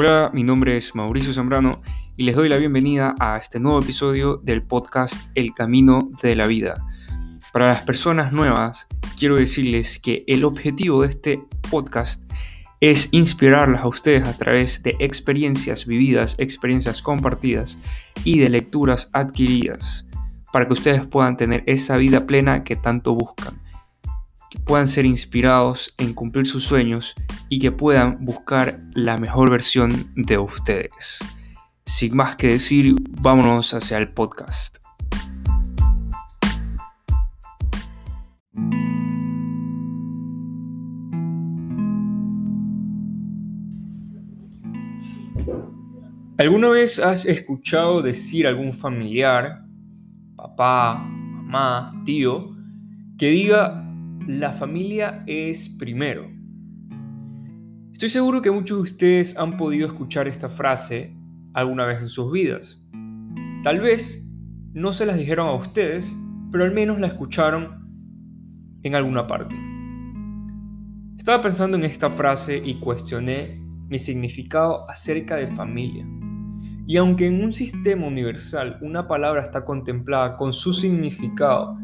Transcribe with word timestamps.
Hola, 0.00 0.30
mi 0.32 0.44
nombre 0.44 0.76
es 0.76 0.94
Mauricio 0.94 1.34
Zambrano 1.34 1.82
y 2.16 2.22
les 2.22 2.36
doy 2.36 2.48
la 2.48 2.56
bienvenida 2.56 3.16
a 3.18 3.36
este 3.36 3.58
nuevo 3.58 3.80
episodio 3.80 4.36
del 4.36 4.62
podcast 4.62 5.28
El 5.34 5.54
Camino 5.54 6.08
de 6.22 6.36
la 6.36 6.46
Vida. 6.46 6.86
Para 7.52 7.66
las 7.66 7.82
personas 7.82 8.32
nuevas, 8.32 8.86
quiero 9.18 9.34
decirles 9.34 9.98
que 9.98 10.22
el 10.28 10.44
objetivo 10.44 11.02
de 11.02 11.08
este 11.08 11.42
podcast 11.68 12.32
es 12.78 13.08
inspirarlas 13.10 13.82
a 13.82 13.88
ustedes 13.88 14.24
a 14.24 14.38
través 14.38 14.84
de 14.84 14.94
experiencias 15.00 15.84
vividas, 15.84 16.36
experiencias 16.38 17.02
compartidas 17.02 17.76
y 18.22 18.38
de 18.38 18.50
lecturas 18.50 19.10
adquiridas, 19.12 20.06
para 20.52 20.68
que 20.68 20.74
ustedes 20.74 21.04
puedan 21.08 21.36
tener 21.36 21.64
esa 21.66 21.96
vida 21.96 22.24
plena 22.24 22.62
que 22.62 22.76
tanto 22.76 23.16
buscan 23.16 23.60
que 24.50 24.58
puedan 24.58 24.88
ser 24.88 25.04
inspirados 25.04 25.94
en 25.98 26.14
cumplir 26.14 26.46
sus 26.46 26.64
sueños 26.64 27.14
y 27.48 27.58
que 27.58 27.72
puedan 27.72 28.24
buscar 28.24 28.80
la 28.94 29.16
mejor 29.16 29.50
versión 29.50 30.10
de 30.16 30.38
ustedes. 30.38 31.18
Sin 31.84 32.16
más 32.16 32.36
que 32.36 32.48
decir, 32.48 32.94
vámonos 33.20 33.74
hacia 33.74 33.98
el 33.98 34.12
podcast. 34.12 34.78
¿Alguna 46.38 46.68
vez 46.68 47.00
has 47.00 47.26
escuchado 47.26 48.00
decir 48.00 48.46
a 48.46 48.50
algún 48.50 48.72
familiar, 48.72 49.64
papá, 50.36 50.94
mamá, 50.96 51.92
tío, 52.04 52.56
que 53.18 53.26
diga 53.30 53.87
la 54.26 54.52
familia 54.52 55.22
es 55.26 55.68
primero. 55.68 56.28
Estoy 57.92 58.08
seguro 58.08 58.42
que 58.42 58.50
muchos 58.50 58.78
de 58.78 58.82
ustedes 58.82 59.36
han 59.36 59.56
podido 59.56 59.86
escuchar 59.86 60.28
esta 60.28 60.48
frase 60.48 61.16
alguna 61.54 61.84
vez 61.84 62.00
en 62.00 62.08
sus 62.08 62.30
vidas. 62.30 62.82
Tal 63.64 63.80
vez 63.80 64.24
no 64.72 64.92
se 64.92 65.06
las 65.06 65.16
dijeron 65.16 65.48
a 65.48 65.54
ustedes, 65.54 66.08
pero 66.52 66.64
al 66.64 66.72
menos 66.72 67.00
la 67.00 67.08
escucharon 67.08 67.88
en 68.82 68.94
alguna 68.94 69.26
parte. 69.26 69.54
Estaba 71.16 71.42
pensando 71.42 71.76
en 71.76 71.84
esta 71.84 72.10
frase 72.10 72.62
y 72.64 72.78
cuestioné 72.78 73.60
mi 73.88 73.98
significado 73.98 74.88
acerca 74.88 75.36
de 75.36 75.48
familia. 75.48 76.06
Y 76.86 76.96
aunque 76.96 77.26
en 77.26 77.42
un 77.42 77.52
sistema 77.52 78.06
universal 78.06 78.78
una 78.80 79.08
palabra 79.08 79.42
está 79.42 79.64
contemplada 79.64 80.36
con 80.36 80.52
su 80.52 80.72
significado 80.72 81.76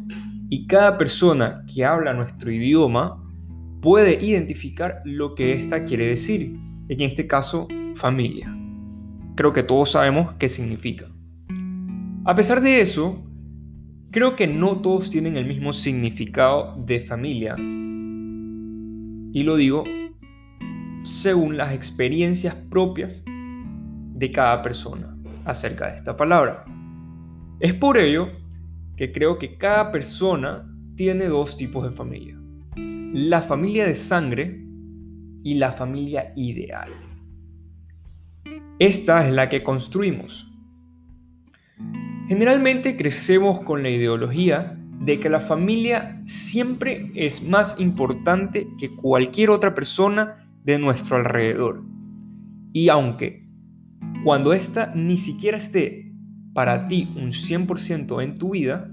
y 0.51 0.67
cada 0.67 0.99
persona 0.99 1.65
que 1.73 1.85
habla 1.85 2.13
nuestro 2.13 2.51
idioma 2.51 3.23
puede 3.81 4.25
identificar 4.25 5.03
lo 5.05 5.35
que 5.35 5.53
ésta 5.53 5.85
quiere 5.85 6.09
decir, 6.09 6.59
en 6.89 7.01
este 7.01 7.27
caso 7.27 7.69
familia. 7.97 8.55
Creo 9.37 9.53
que 9.53 9.63
todos 9.63 9.93
sabemos 9.93 10.35
qué 10.39 10.49
significa. 10.49 11.07
A 12.25 12.35
pesar 12.35 12.61
de 12.61 12.81
eso, 12.81 13.23
creo 14.11 14.37
que 14.37 14.47
no 14.47 14.81
todos 14.81 15.11
tienen 15.11 15.37
el 15.37 15.47
mismo 15.47 15.73
significado 15.73 16.77
de 16.85 17.01
familia. 17.01 17.57
Y 17.59 19.43
lo 19.43 19.57
digo 19.57 19.85
según 21.03 21.57
las 21.57 21.73
experiencias 21.73 22.55
propias 22.71 23.23
de 23.27 24.33
cada 24.33 24.63
persona 24.63 25.15
acerca 25.45 25.91
de 25.91 25.99
esta 25.99 26.17
palabra. 26.17 26.65
Es 27.61 27.75
por 27.75 27.99
ello 27.99 28.31
que 28.97 29.13
creo 29.13 29.39
que 29.39 29.57
cada 29.57 29.91
persona 29.91 30.71
tiene 30.95 31.27
dos 31.27 31.57
tipos 31.57 31.89
de 31.89 31.97
familia. 31.97 32.39
La 32.77 33.43
familia 33.43 33.87
de 33.87 33.95
sangre 33.95 34.65
y 35.43 35.55
la 35.55 35.73
familia 35.73 36.33
ideal. 36.37 36.91
Esta 38.79 39.27
es 39.27 39.33
la 39.33 39.49
que 39.49 39.63
construimos. 39.63 40.51
Generalmente 42.27 42.97
crecemos 42.97 43.61
con 43.61 43.83
la 43.83 43.91
ideología 43.91 44.79
de 45.01 45.21
que 45.21 45.29
la 45.29 45.41
familia 45.41 46.23
siempre 46.27 47.11
es 47.15 47.43
más 47.43 47.79
importante 47.79 48.67
que 48.79 48.95
cualquier 48.95 49.51
otra 49.51 49.75
persona 49.75 50.49
de 50.65 50.79
nuestro 50.79 51.17
alrededor. 51.17 51.83
Y 52.73 52.89
aunque 52.89 53.47
cuando 54.25 54.53
ésta 54.53 54.93
ni 54.95 55.19
siquiera 55.19 55.59
esté 55.59 56.04
para 56.55 56.87
ti 56.89 57.13
un 57.17 57.33
100% 57.33 58.23
en 58.23 58.35
tu 58.37 58.51
vida, 58.51 58.91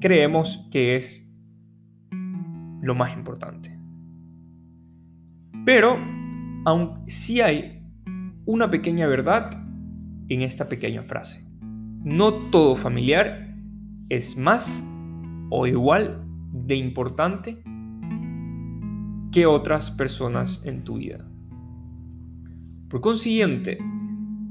creemos 0.00 0.66
que 0.72 0.96
es 0.96 1.30
lo 2.80 2.94
más 2.94 3.16
importante. 3.16 3.78
Pero 5.64 5.96
aún 6.64 7.04
sí 7.06 7.40
hay 7.40 7.82
una 8.46 8.70
pequeña 8.70 9.06
verdad 9.06 9.52
en 10.28 10.42
esta 10.42 10.68
pequeña 10.68 11.04
frase. 11.04 11.46
No 12.02 12.32
todo 12.50 12.74
familiar 12.74 13.54
es 14.08 14.36
más 14.36 14.84
o 15.50 15.66
igual 15.66 16.24
de 16.52 16.74
importante 16.74 17.62
que 19.30 19.46
otras 19.46 19.90
personas 19.90 20.60
en 20.64 20.82
tu 20.82 20.96
vida. 20.96 21.28
Por 22.88 23.00
consiguiente, 23.00 23.78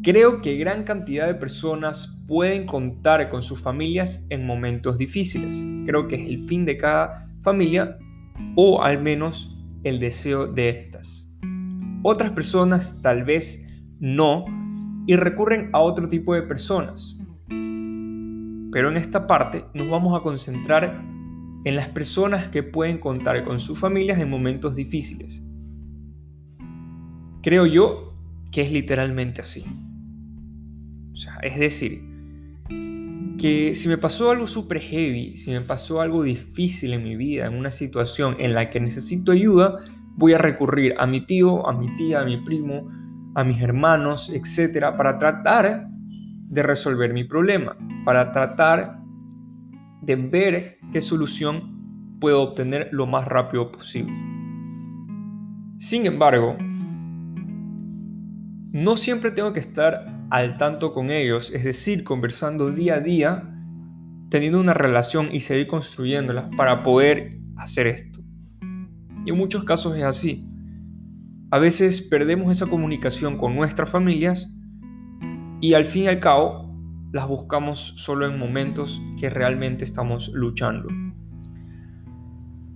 Creo 0.03 0.41
que 0.41 0.57
gran 0.57 0.83
cantidad 0.83 1.27
de 1.27 1.35
personas 1.35 2.19
pueden 2.27 2.65
contar 2.65 3.29
con 3.29 3.43
sus 3.43 3.61
familias 3.61 4.25
en 4.31 4.47
momentos 4.47 4.97
difíciles. 4.97 5.63
Creo 5.85 6.07
que 6.07 6.15
es 6.15 6.27
el 6.27 6.41
fin 6.47 6.65
de 6.65 6.75
cada 6.75 7.29
familia 7.43 7.99
o 8.55 8.81
al 8.81 8.99
menos 8.99 9.55
el 9.83 9.99
deseo 9.99 10.47
de 10.47 10.69
estas. 10.69 11.29
Otras 12.01 12.31
personas 12.31 12.99
tal 13.03 13.23
vez 13.25 13.63
no 13.99 14.45
y 15.05 15.15
recurren 15.17 15.69
a 15.71 15.81
otro 15.81 16.09
tipo 16.09 16.33
de 16.33 16.41
personas. 16.41 17.19
Pero 17.47 18.89
en 18.89 18.97
esta 18.97 19.27
parte 19.27 19.65
nos 19.75 19.87
vamos 19.87 20.19
a 20.19 20.23
concentrar 20.23 20.99
en 21.63 21.75
las 21.75 21.89
personas 21.89 22.49
que 22.49 22.63
pueden 22.63 22.97
contar 22.97 23.43
con 23.43 23.59
sus 23.59 23.77
familias 23.77 24.19
en 24.19 24.31
momentos 24.31 24.75
difíciles. 24.75 25.45
Creo 27.43 27.67
yo 27.67 28.15
que 28.51 28.61
es 28.61 28.71
literalmente 28.71 29.41
así 29.41 29.63
es 31.41 31.59
decir, 31.59 32.01
que 33.37 33.73
si 33.75 33.87
me 33.87 33.97
pasó 33.97 34.29
algo 34.31 34.47
súper 34.47 34.79
heavy, 34.79 35.35
si 35.35 35.51
me 35.51 35.61
pasó 35.61 36.01
algo 36.01 36.23
difícil 36.23 36.93
en 36.93 37.03
mi 37.03 37.15
vida, 37.15 37.47
en 37.47 37.55
una 37.55 37.71
situación 37.71 38.35
en 38.39 38.53
la 38.53 38.69
que 38.69 38.79
necesito 38.79 39.31
ayuda, 39.31 39.79
voy 40.15 40.33
a 40.33 40.37
recurrir 40.37 40.93
a 40.99 41.07
mi 41.07 41.21
tío, 41.21 41.67
a 41.67 41.73
mi 41.73 41.95
tía, 41.95 42.21
a 42.21 42.25
mi 42.25 42.37
primo, 42.37 42.87
a 43.35 43.43
mis 43.43 43.61
hermanos, 43.61 44.29
etcétera, 44.29 44.95
para 44.95 45.17
tratar 45.17 45.87
de 46.49 46.63
resolver 46.63 47.13
mi 47.13 47.23
problema, 47.23 47.75
para 48.05 48.31
tratar 48.31 48.91
de 50.01 50.15
ver 50.15 50.77
qué 50.91 51.01
solución 51.01 52.17
puedo 52.19 52.41
obtener 52.41 52.89
lo 52.91 53.07
más 53.07 53.27
rápido 53.27 53.71
posible. 53.71 54.13
Sin 55.79 56.05
embargo, 56.05 56.55
no 58.71 58.97
siempre 58.97 59.31
tengo 59.31 59.51
que 59.53 59.59
estar 59.59 60.20
al 60.31 60.57
tanto 60.57 60.93
con 60.93 61.11
ellos, 61.11 61.51
es 61.53 61.65
decir, 61.65 62.05
conversando 62.05 62.71
día 62.71 62.95
a 62.95 62.99
día, 63.01 63.53
teniendo 64.29 64.61
una 64.61 64.73
relación 64.73 65.27
y 65.29 65.41
seguir 65.41 65.67
construyéndola 65.67 66.49
para 66.55 66.83
poder 66.83 67.37
hacer 67.57 67.87
esto. 67.87 68.21
Y 69.25 69.29
en 69.29 69.37
muchos 69.37 69.65
casos 69.65 69.97
es 69.97 70.03
así. 70.03 70.47
A 71.51 71.59
veces 71.59 72.01
perdemos 72.01 72.49
esa 72.49 72.65
comunicación 72.65 73.37
con 73.37 73.55
nuestras 73.55 73.89
familias 73.89 74.49
y 75.59 75.73
al 75.73 75.85
fin 75.85 76.03
y 76.03 76.07
al 76.07 76.21
cabo 76.21 76.73
las 77.11 77.27
buscamos 77.27 77.93
solo 77.97 78.25
en 78.25 78.39
momentos 78.39 79.01
que 79.19 79.29
realmente 79.29 79.83
estamos 79.83 80.29
luchando. 80.29 80.87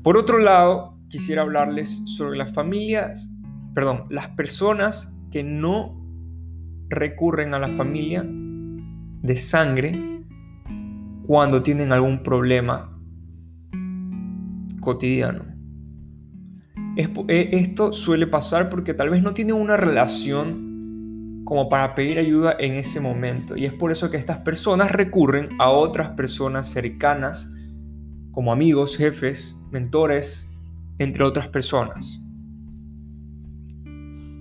Por 0.04 0.18
otro 0.18 0.40
lado, 0.40 1.00
quisiera 1.08 1.44
hablarles 1.44 2.02
sobre 2.04 2.38
las 2.38 2.54
familias, 2.54 3.34
perdón, 3.74 4.08
las 4.10 4.28
personas 4.32 5.18
que 5.32 5.42
no 5.42 6.05
recurren 6.90 7.54
a 7.54 7.60
la 7.60 7.70
familia 7.70 8.26
de 8.26 9.36
sangre 9.36 10.22
cuando 11.26 11.64
tienen 11.64 11.92
algún 11.92 12.22
problema 12.22 12.92
cotidiano. 14.80 15.46
Eh, 16.98 17.50
esto 17.54 17.92
suele 17.92 18.28
pasar 18.28 18.70
porque 18.70 18.94
tal 18.94 19.10
vez 19.10 19.22
no 19.22 19.34
tienen 19.34 19.56
una 19.56 19.76
relación 19.76 21.44
como 21.44 21.70
para 21.70 21.94
pedir 21.94 22.18
ayuda 22.20 22.56
en 22.60 22.74
ese 22.74 23.00
momento. 23.00 23.58
Y 23.58 23.66
es 23.66 23.74
por 23.74 23.92
eso 23.92 24.10
que 24.10 24.18
estas 24.18 24.40
personas 24.40 24.92
recurren 24.92 25.50
a 25.60 25.70
otras 25.70 26.12
personas 26.12 26.68
cercanas, 26.68 27.52
como 28.32 28.52
amigos, 28.52 28.98
jefes, 28.98 29.56
mentores, 29.72 30.50
entre 30.98 31.24
otras 31.24 31.48
personas. 31.48 32.22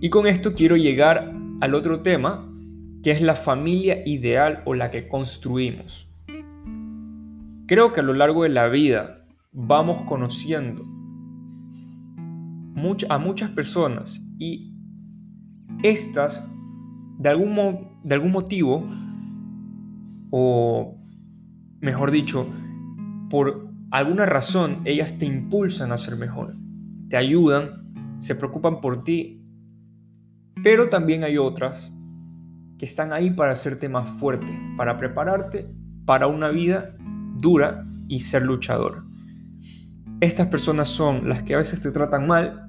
Y 0.01 0.11
con 0.11 0.27
esto 0.27 0.55
quiero 0.55 0.77
llegar 0.77 1.33
al 1.65 1.75
otro 1.75 2.03
tema, 2.03 2.47
que 3.03 3.11
es 3.11 3.23
la 3.23 3.37
familia 3.37 4.07
ideal 4.07 4.63
o 4.67 4.75
la 4.75 4.91
que 4.91 5.09
construimos. 5.09 6.07
Creo 7.67 7.95
que 7.95 8.01
a 8.01 8.03
lo 8.03 8.13
largo 8.13 8.43
de 8.43 8.51
la 8.51 8.69
vida 8.69 9.25
vamos 9.51 10.03
conociendo 10.03 10.83
a 13.09 13.19
muchas 13.19 13.51
personas 13.51 14.23
y 14.39 14.75
estas, 15.83 16.47
de 17.19 17.29
algún, 17.31 17.89
de 18.03 18.15
algún 18.15 18.31
motivo, 18.31 18.87
o 20.31 20.99
mejor 21.81 22.11
dicho, 22.11 22.47
por 23.31 23.71
alguna 23.91 24.27
razón, 24.27 24.83
ellas 24.85 25.19
te 25.19 25.25
impulsan 25.25 25.93
a 25.93 25.99
ser 25.99 26.17
mejor, 26.17 26.57
te 27.09 27.17
ayudan, 27.17 28.19
se 28.19 28.35
preocupan 28.35 28.83
por 28.83 29.03
ti, 29.03 29.44
pero 30.65 30.89
también 30.89 31.25
hay 31.25 31.37
otras 31.37 31.95
que 32.79 32.87
están 32.87 33.13
ahí 33.13 33.31
para 33.31 33.53
hacerte 33.53 33.87
más 33.89 34.19
fuerte, 34.19 34.59
para 34.79 34.99
prepararte 34.99 35.71
para 36.07 36.27
una 36.27 36.49
vida 36.49 36.97
dura 37.37 37.87
y 38.09 38.21
ser 38.21 38.43
luchador. 38.43 39.05
Estas 40.21 40.49
personas 40.49 40.89
son 40.89 41.29
las 41.29 41.43
que 41.43 41.55
a 41.55 41.59
veces 41.59 41.83
te 41.83 41.91
tratan 41.91 42.27
mal, 42.27 42.69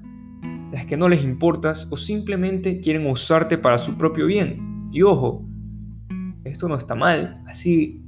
las 0.72 0.84
que 0.84 0.98
no 0.98 1.08
les 1.08 1.24
importas 1.24 1.88
o 1.90 1.96
simplemente 1.96 2.80
quieren 2.80 3.06
usarte 3.06 3.56
para 3.56 3.78
su 3.78 3.96
propio 3.96 4.26
bien. 4.26 4.90
Y 4.92 5.00
ojo, 5.00 5.46
esto 6.44 6.68
no 6.68 6.76
está 6.76 6.94
mal, 6.94 7.42
así 7.46 8.04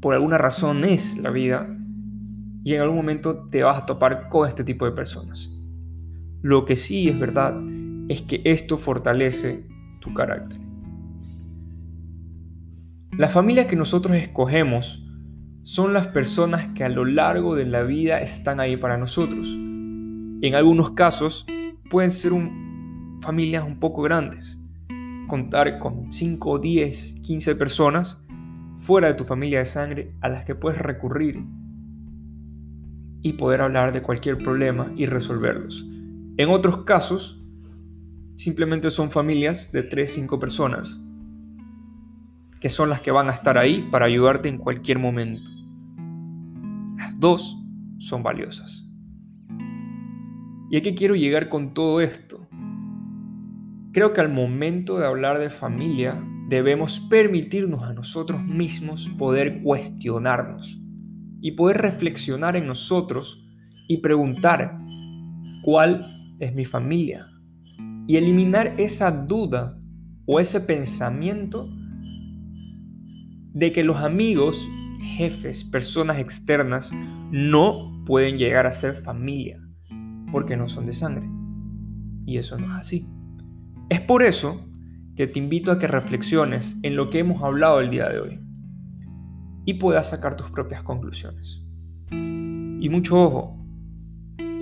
por 0.00 0.14
alguna 0.14 0.38
razón 0.38 0.82
es 0.84 1.16
la 1.16 1.30
vida 1.30 1.68
y 2.64 2.74
en 2.74 2.80
algún 2.80 2.96
momento 2.96 3.48
te 3.50 3.62
vas 3.62 3.82
a 3.82 3.86
topar 3.86 4.28
con 4.30 4.48
este 4.48 4.64
tipo 4.64 4.84
de 4.84 4.92
personas. 4.92 5.48
Lo 6.42 6.64
que 6.64 6.74
sí 6.74 7.08
es 7.08 7.18
verdad 7.18 7.60
es 8.08 8.22
que 8.22 8.40
esto 8.44 8.78
fortalece 8.78 9.64
tu 10.00 10.12
carácter. 10.14 10.58
La 13.18 13.28
familia 13.28 13.66
que 13.66 13.76
nosotros 13.76 14.16
escogemos 14.16 15.04
son 15.62 15.92
las 15.92 16.06
personas 16.08 16.72
que 16.74 16.84
a 16.84 16.88
lo 16.88 17.04
largo 17.04 17.54
de 17.54 17.66
la 17.66 17.82
vida 17.82 18.20
están 18.20 18.60
ahí 18.60 18.76
para 18.76 18.96
nosotros. 18.96 19.54
En 20.40 20.54
algunos 20.54 20.90
casos 20.90 21.44
pueden 21.90 22.10
ser 22.10 22.32
familias 23.20 23.64
un 23.66 23.80
poco 23.80 24.02
grandes. 24.02 24.58
Contar 25.26 25.78
con 25.78 26.12
5, 26.12 26.58
10, 26.58 27.16
15 27.22 27.56
personas 27.56 28.18
fuera 28.78 29.08
de 29.08 29.14
tu 29.14 29.24
familia 29.24 29.58
de 29.58 29.64
sangre 29.66 30.14
a 30.20 30.28
las 30.28 30.44
que 30.44 30.54
puedes 30.54 30.80
recurrir 30.80 31.44
y 33.20 33.32
poder 33.34 33.60
hablar 33.60 33.92
de 33.92 34.00
cualquier 34.00 34.38
problema 34.38 34.92
y 34.96 35.06
resolverlos. 35.06 35.84
En 36.36 36.48
otros 36.50 36.84
casos, 36.84 37.37
simplemente 38.38 38.90
son 38.90 39.10
familias 39.10 39.72
de 39.72 39.82
3, 39.82 40.10
5 40.10 40.38
personas 40.38 41.02
que 42.60 42.68
son 42.68 42.88
las 42.88 43.00
que 43.00 43.10
van 43.10 43.28
a 43.28 43.32
estar 43.32 43.58
ahí 43.58 43.88
para 43.90 44.06
ayudarte 44.06 44.48
en 44.48 44.58
cualquier 44.58 44.98
momento. 44.98 45.48
Las 46.96 47.18
dos 47.18 47.56
son 47.98 48.22
valiosas. 48.22 48.84
¿Y 50.70 50.76
a 50.76 50.82
qué 50.82 50.94
quiero 50.94 51.14
llegar 51.14 51.48
con 51.48 51.74
todo 51.74 52.00
esto? 52.00 52.48
Creo 53.92 54.12
que 54.12 54.20
al 54.20 54.28
momento 54.28 54.98
de 54.98 55.06
hablar 55.06 55.38
de 55.38 55.50
familia 55.50 56.20
debemos 56.48 57.00
permitirnos 57.00 57.82
a 57.82 57.92
nosotros 57.92 58.42
mismos 58.42 59.08
poder 59.18 59.62
cuestionarnos 59.62 60.80
y 61.40 61.52
poder 61.52 61.78
reflexionar 61.78 62.56
en 62.56 62.66
nosotros 62.66 63.44
y 63.88 63.98
preguntar 63.98 64.78
cuál 65.62 66.36
es 66.40 66.54
mi 66.54 66.64
familia 66.64 67.37
y 68.08 68.16
eliminar 68.16 68.74
esa 68.78 69.10
duda 69.12 69.78
o 70.24 70.40
ese 70.40 70.62
pensamiento 70.62 71.68
de 73.52 73.70
que 73.70 73.84
los 73.84 73.98
amigos, 73.98 74.66
jefes, 75.18 75.62
personas 75.64 76.18
externas 76.18 76.90
no 77.30 78.02
pueden 78.06 78.38
llegar 78.38 78.66
a 78.66 78.70
ser 78.70 78.96
familia 78.96 79.60
porque 80.32 80.56
no 80.56 80.68
son 80.68 80.86
de 80.86 80.94
sangre. 80.94 81.28
Y 82.24 82.38
eso 82.38 82.58
no 82.58 82.72
es 82.72 82.80
así. 82.80 83.06
Es 83.90 84.00
por 84.00 84.22
eso 84.22 84.66
que 85.14 85.26
te 85.26 85.38
invito 85.38 85.70
a 85.70 85.78
que 85.78 85.86
reflexiones 85.86 86.78
en 86.82 86.96
lo 86.96 87.10
que 87.10 87.18
hemos 87.18 87.42
hablado 87.42 87.80
el 87.80 87.90
día 87.90 88.08
de 88.08 88.20
hoy 88.20 88.40
y 89.66 89.74
puedas 89.74 90.08
sacar 90.08 90.34
tus 90.34 90.50
propias 90.50 90.82
conclusiones. 90.82 91.62
Y 92.10 92.88
mucho 92.88 93.20
ojo, 93.20 93.67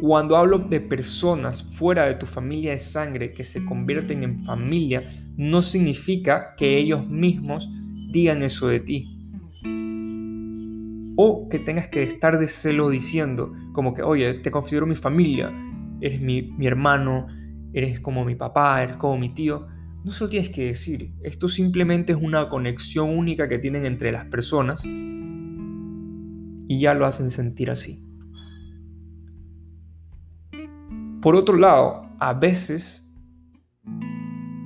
cuando 0.01 0.37
hablo 0.37 0.59
de 0.59 0.81
personas 0.81 1.63
fuera 1.75 2.07
de 2.07 2.15
tu 2.15 2.27
familia 2.27 2.73
de 2.73 2.79
sangre 2.79 3.33
que 3.33 3.45
se 3.45 3.65
convierten 3.65 4.23
en 4.23 4.45
familia, 4.45 5.25
no 5.37 5.63
significa 5.63 6.55
que 6.57 6.79
ellos 6.79 7.09
mismos 7.09 7.69
digan 8.11 8.43
eso 8.43 8.69
de 8.69 8.81
ti. 8.81 9.13
O 11.17 11.49
que 11.49 11.59
tengas 11.59 11.89
que 11.89 12.03
estar 12.03 12.39
de 12.39 12.49
celo 12.49 12.91
diciendo, 12.91 13.53
como 13.73 13.95
que, 13.95 14.03
oye, 14.03 14.35
te 14.35 14.51
considero 14.51 14.87
mi 14.87 14.97
familia, 14.97 15.51
eres 16.01 16.21
mi, 16.21 16.43
mi 16.43 16.67
hermano, 16.67 17.27
eres 17.73 18.01
como 18.01 18.25
mi 18.25 18.35
papá, 18.35 18.83
eres 18.83 18.97
como 18.97 19.17
mi 19.19 19.33
tío. 19.33 19.67
No 20.05 20.13
se 20.13 20.25
lo 20.25 20.31
tienes 20.31 20.51
que 20.51 20.67
decir. 20.67 21.13
Esto 21.23 21.49
simplemente 21.49 22.13
es 22.13 22.19
una 22.21 22.49
conexión 22.49 23.17
única 23.17 23.49
que 23.49 23.59
tienen 23.59 23.87
entre 23.87 24.13
las 24.13 24.27
personas 24.27 24.83
y 26.69 26.79
ya 26.81 26.95
lo 26.95 27.07
hacen 27.07 27.31
sentir 27.31 27.71
así. 27.71 28.06
Por 31.21 31.35
otro 31.35 31.57
lado, 31.57 32.09
a 32.19 32.33
veces 32.35 33.09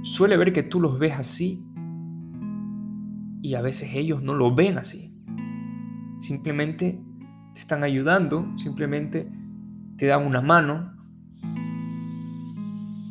suele 0.02 0.37
ver 0.37 0.52
que 0.52 0.62
tú 0.62 0.81
los 0.81 0.99
ves 0.99 1.14
así 1.14 1.64
y 3.43 3.55
a 3.55 3.62
veces 3.62 3.91
ellos 3.94 4.23
no 4.23 4.35
lo 4.35 4.55
ven 4.55 4.79
así. 4.79 5.14
Simplemente 6.20 7.00
te 7.55 7.61
están 7.61 7.85
ayudando, 7.85 8.47
simplemente 8.58 9.31
te 9.97 10.06
dan 10.06 10.26
una 10.26 10.41
mano, 10.41 10.93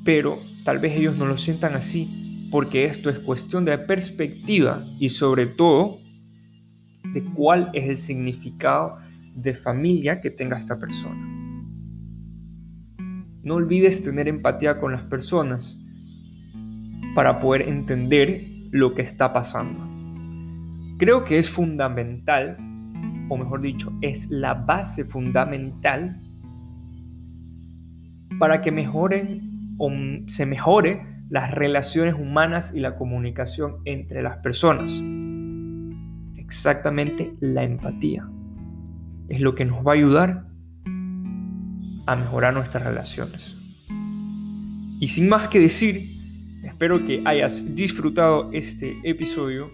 pero 0.03 0.39
tal 0.63 0.79
vez 0.79 0.97
ellos 0.97 1.17
no 1.17 1.25
lo 1.25 1.37
sientan 1.37 1.73
así 1.75 2.47
porque 2.51 2.85
esto 2.85 3.09
es 3.09 3.19
cuestión 3.19 3.65
de 3.65 3.77
perspectiva 3.77 4.83
y 4.99 5.09
sobre 5.09 5.45
todo 5.45 5.99
de 7.13 7.23
cuál 7.35 7.69
es 7.73 7.89
el 7.89 7.97
significado 7.97 8.97
de 9.35 9.53
familia 9.53 10.21
que 10.21 10.29
tenga 10.29 10.57
esta 10.57 10.77
persona. 10.79 11.28
No 13.49 13.55
olvides 13.55 14.03
tener 14.03 14.27
empatía 14.27 14.77
con 14.77 14.91
las 14.91 15.01
personas 15.01 15.75
para 17.15 17.39
poder 17.39 17.63
entender 17.63 18.45
lo 18.69 18.93
que 18.93 19.01
está 19.01 19.33
pasando. 19.33 19.87
Creo 20.99 21.23
que 21.23 21.39
es 21.39 21.49
fundamental, 21.49 22.57
o 23.27 23.37
mejor 23.37 23.61
dicho, 23.61 23.91
es 24.01 24.29
la 24.29 24.53
base 24.53 25.03
fundamental 25.03 26.21
para 28.37 28.61
que 28.61 28.69
mejoren 28.69 29.73
o 29.79 29.89
se 30.27 30.45
mejore 30.45 31.03
las 31.31 31.49
relaciones 31.49 32.13
humanas 32.13 32.71
y 32.75 32.81
la 32.81 32.97
comunicación 32.97 33.77
entre 33.85 34.21
las 34.21 34.37
personas. 34.43 34.91
Exactamente 36.37 37.33
la 37.39 37.63
empatía. 37.63 38.29
Es 39.27 39.41
lo 39.41 39.55
que 39.55 39.65
nos 39.65 39.83
va 39.83 39.93
a 39.93 39.95
ayudar 39.95 40.48
a 42.11 42.15
mejorar 42.15 42.53
nuestras 42.53 42.83
relaciones. 42.83 43.57
Y 44.99 45.07
sin 45.07 45.29
más 45.29 45.47
que 45.49 45.59
decir, 45.59 46.09
espero 46.63 47.05
que 47.05 47.21
hayas 47.25 47.75
disfrutado 47.75 48.49
este 48.51 48.97
episodio 49.03 49.71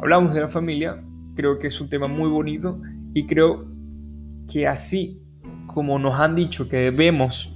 hablamos 0.00 0.32
de 0.32 0.40
la 0.40 0.48
familia, 0.48 1.02
creo 1.36 1.58
que 1.58 1.66
es 1.66 1.80
un 1.80 1.90
tema 1.90 2.08
muy 2.08 2.28
bonito 2.28 2.80
y 3.12 3.26
creo 3.26 3.66
que 4.50 4.66
así 4.66 5.20
como 5.66 5.98
nos 5.98 6.18
han 6.18 6.34
dicho 6.34 6.68
que 6.68 6.78
debemos 6.78 7.54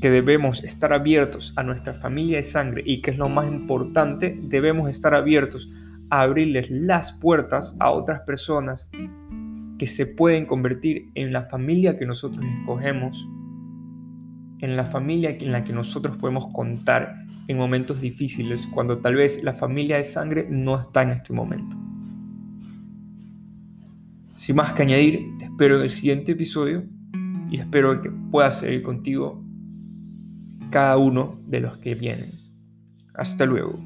que 0.00 0.10
debemos 0.10 0.62
estar 0.62 0.92
abiertos 0.92 1.52
a 1.56 1.62
nuestra 1.62 1.94
familia 1.94 2.36
de 2.36 2.42
sangre 2.44 2.82
y 2.84 3.02
que 3.02 3.10
es 3.10 3.18
lo 3.18 3.28
más 3.28 3.50
importante, 3.50 4.38
debemos 4.42 4.88
estar 4.88 5.14
abiertos 5.14 5.68
a 6.10 6.22
abrirles 6.22 6.70
las 6.70 7.12
puertas 7.12 7.76
a 7.80 7.90
otras 7.90 8.20
personas 8.20 8.88
que 9.80 9.86
se 9.86 10.04
pueden 10.04 10.44
convertir 10.44 11.10
en 11.14 11.32
la 11.32 11.44
familia 11.44 11.98
que 11.98 12.04
nosotros 12.04 12.44
escogemos, 12.44 13.26
en 14.58 14.76
la 14.76 14.84
familia 14.84 15.30
en 15.30 15.52
la 15.52 15.64
que 15.64 15.72
nosotros 15.72 16.18
podemos 16.18 16.52
contar 16.52 17.24
en 17.48 17.56
momentos 17.56 17.98
difíciles, 17.98 18.68
cuando 18.74 18.98
tal 18.98 19.14
vez 19.14 19.42
la 19.42 19.54
familia 19.54 19.96
de 19.96 20.04
sangre 20.04 20.46
no 20.50 20.78
está 20.78 21.00
en 21.00 21.12
este 21.12 21.32
momento. 21.32 21.78
Sin 24.34 24.56
más 24.56 24.74
que 24.74 24.82
añadir, 24.82 25.38
te 25.38 25.46
espero 25.46 25.78
en 25.78 25.84
el 25.84 25.90
siguiente 25.90 26.32
episodio 26.32 26.84
y 27.50 27.58
espero 27.58 28.02
que 28.02 28.10
pueda 28.10 28.50
seguir 28.50 28.82
contigo 28.82 29.42
cada 30.70 30.98
uno 30.98 31.40
de 31.46 31.60
los 31.60 31.78
que 31.78 31.94
vienen. 31.94 32.32
Hasta 33.14 33.46
luego. 33.46 33.80